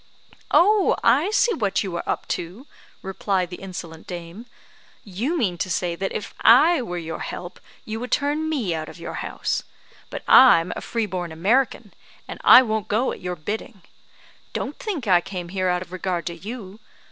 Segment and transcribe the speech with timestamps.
[0.49, 2.65] "Oh, I see what you are up to,"
[3.03, 4.47] replied the insolent dame;
[5.03, 8.89] "you mean to say that if I were your help you would turn me out
[8.89, 9.61] of your house;
[10.09, 11.93] but I'm a free born American,
[12.27, 13.83] and I won't go at your bidding.
[14.53, 16.79] Don't think I came here out of regard to you.